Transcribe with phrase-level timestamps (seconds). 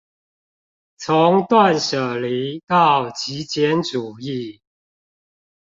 [0.97, 4.59] 從斷捨離到極簡主義